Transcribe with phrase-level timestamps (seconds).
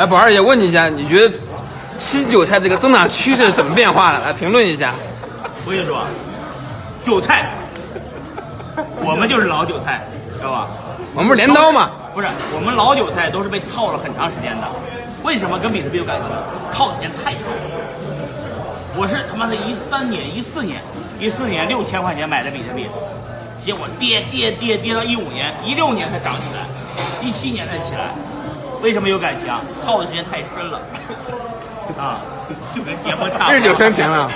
[0.00, 1.34] 哎，宝二姐问你一下，你觉得
[1.98, 4.20] 新韭菜这个增长趋势怎么变化的？
[4.24, 4.94] 来评论一下。
[5.66, 6.06] 我跟你说，
[7.04, 7.50] 韭菜，
[9.04, 10.00] 我们就是老韭菜，
[10.38, 10.68] 知道吧？
[11.12, 11.90] 我们不是镰刀吗？
[12.14, 14.66] 不是，我们老韭菜都是被套了很长时间的。
[15.22, 16.30] 为什么跟比特币有感情？
[16.72, 17.60] 套的时间太长了。
[18.96, 20.80] 我是他妈的一三年、一四年、
[21.20, 22.86] 一四年六千块钱买的比特币，
[23.62, 26.64] 结果跌跌跌跌到一五年、一六年才涨起来，
[27.20, 28.16] 一七年才起来。
[28.82, 29.60] 为什么有感情啊？
[29.84, 30.80] 套的时间太深了。
[31.98, 32.18] 啊，
[32.74, 33.54] 就跟结婚差不多。
[33.54, 34.30] 日久生情了。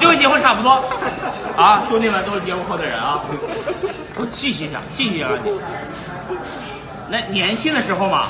[0.00, 0.82] 就跟结婚差不多。
[1.56, 3.20] 啊，兄弟们都是结婚后的人啊。
[4.32, 5.28] 细细想，细细想。
[7.08, 8.26] 那年轻的时候嘛，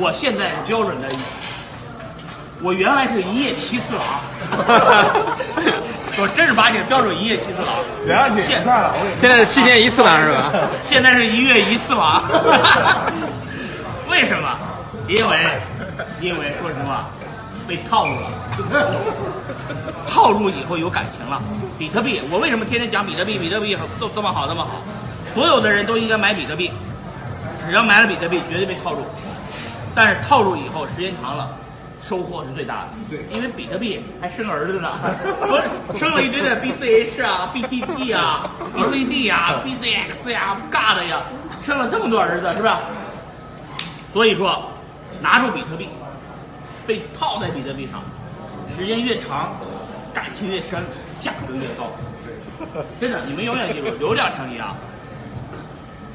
[0.00, 1.08] 我现在是标准的，
[2.62, 4.02] 我原来是一夜七次郎，
[6.18, 7.68] 我正儿八经标准一夜七次郎。
[8.06, 10.50] 了解现在了，我现在是七天一次郎是吧？
[10.84, 12.22] 现在是一月一次郎。
[14.12, 14.58] 为什么？
[15.08, 15.38] 因为，
[16.20, 17.08] 因为说实话，
[17.66, 18.30] 被套路了。
[20.06, 21.40] 套路以后有感情了。
[21.78, 23.38] 比特币，我为什么天天讲比特币？
[23.38, 24.82] 比特币都这么好，这么好，
[25.34, 26.70] 所有的人都应该买比特币。
[27.64, 28.98] 只要买了比特币，绝对被套路。
[29.94, 31.56] 但是套路以后，时间长了，
[32.06, 32.88] 收获是最大的。
[33.08, 34.92] 对因为比特币还生儿子呢，
[35.40, 38.44] 不是生了一堆的 BCH 啊、B T P 啊、
[38.76, 41.22] BCD 啊、BCX 呀、GAD 呀，
[41.64, 42.80] 生了这么多儿子，是吧？
[44.12, 44.70] 所以说，
[45.20, 45.88] 拿住比特币，
[46.86, 48.02] 被套在比特币上，
[48.76, 49.54] 时间越长，
[50.12, 50.84] 感情越深，
[51.20, 51.90] 价格越高。
[53.00, 54.76] 真的，你们永远记住，流量生意啊，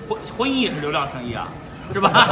[0.08, 1.48] 婚婚姻也是流量生意啊，
[1.92, 2.28] 是吧？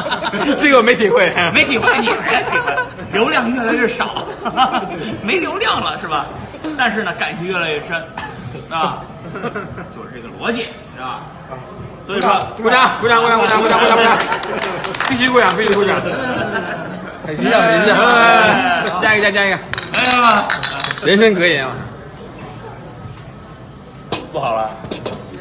[0.58, 1.32] 这个我没体会。
[1.52, 2.76] 没体会，你没体会，
[3.12, 4.24] 流量越来越少，
[5.22, 6.26] 没流量了是吧？
[6.76, 7.96] 但是呢，感情越来越深，
[8.68, 9.04] 啊，
[9.94, 10.62] 就是这个逻辑，
[10.94, 11.20] 是吧？
[12.06, 14.18] 所以说，鼓掌，鼓掌，鼓掌，鼓掌，鼓掌，鼓掌，鼓掌，
[15.08, 16.00] 必须鼓掌，必须鼓掌。
[17.26, 18.06] 很形象，很形象。
[18.08, 19.58] 哎加一个，加加一个，
[19.92, 20.48] 哎呀，
[21.02, 21.72] 人生格言啊。
[24.32, 24.70] 不好了。